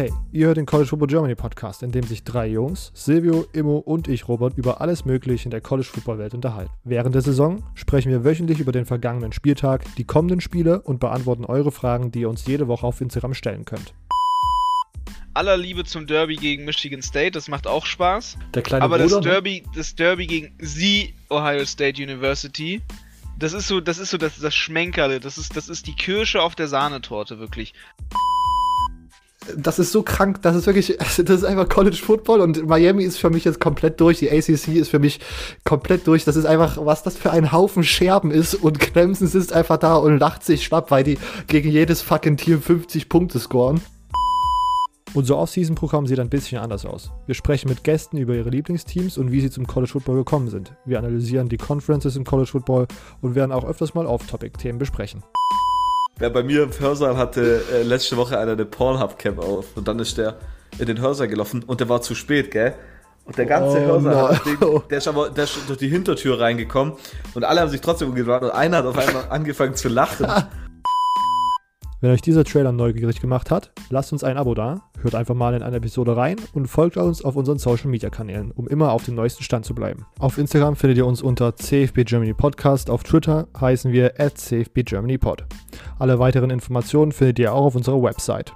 [0.00, 3.76] Hey, ihr hört den College Football Germany Podcast, in dem sich drei Jungs, Silvio, Immo
[3.76, 6.72] und ich, Robert, über alles Mögliche in der College Football Welt unterhalten.
[6.84, 11.44] Während der Saison sprechen wir wöchentlich über den vergangenen Spieltag, die kommenden Spiele und beantworten
[11.44, 13.92] eure Fragen, die ihr uns jede Woche auf Instagram stellen könnt.
[15.34, 18.38] Aller Liebe zum Derby gegen Michigan State, das macht auch Spaß.
[18.54, 19.30] Der kleine Aber Bruder, das ne?
[19.32, 22.80] Derby, das Derby gegen the Ohio State University,
[23.38, 26.40] das ist so, das ist so das, das Schmenkerle, das ist, das ist die Kirsche
[26.40, 27.74] auf der Sahnetorte, wirklich.
[29.56, 33.18] Das ist so krank, das ist wirklich, das ist einfach College Football und Miami ist
[33.18, 35.20] für mich jetzt komplett durch, die ACC ist für mich
[35.64, 39.52] komplett durch, das ist einfach, was das für ein Haufen Scherben ist und Clemson sitzt
[39.52, 43.80] einfach da und lacht sich schlapp, weil die gegen jedes fucking Team 50 Punkte scoren.
[45.12, 47.10] Unser Off-Season-Programm sieht ein bisschen anders aus.
[47.26, 50.72] Wir sprechen mit Gästen über ihre Lieblingsteams und wie sie zum College Football gekommen sind.
[50.84, 52.86] Wir analysieren die Conferences im College Football
[53.20, 55.24] und werden auch öfters mal Off-Topic-Themen besprechen.
[56.20, 59.98] Ja, bei mir im Hörsaal hatte äh, letzte Woche einer eine Pornhub-Cam auf und dann
[59.98, 60.36] ist der
[60.78, 62.74] in den Hörsaal gelaufen und der war zu spät, gell?
[63.24, 64.58] Und der ganze Oh Hörsaal, hat den,
[64.90, 66.92] der ist aber der ist durch die Hintertür reingekommen
[67.34, 70.26] und alle haben sich trotzdem umgedreht und einer hat auf einmal angefangen zu lachen.
[72.02, 75.54] Wenn euch dieser Trailer neugierig gemacht hat, lasst uns ein Abo da, hört einfach mal
[75.54, 79.04] in eine Episode rein und folgt uns auf unseren Social Media Kanälen, um immer auf
[79.04, 80.06] dem neuesten Stand zu bleiben.
[80.18, 84.80] Auf Instagram findet ihr uns unter CFB Germany Podcast, auf Twitter heißen wir at CFB
[84.84, 85.44] Germany Pod.
[85.98, 88.54] Alle weiteren Informationen findet ihr auch auf unserer Website.